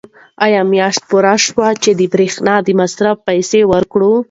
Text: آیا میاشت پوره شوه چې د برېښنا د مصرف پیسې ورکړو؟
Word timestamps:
آیا 0.45 0.61
میاشت 0.71 1.01
پوره 1.09 1.35
شوه 1.45 1.67
چې 1.83 1.91
د 1.99 2.01
برېښنا 2.13 2.55
د 2.63 2.69
مصرف 2.81 3.17
پیسې 3.27 3.61
ورکړو؟ 3.71 4.13